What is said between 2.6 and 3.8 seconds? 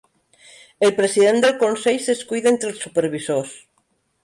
els supervisors.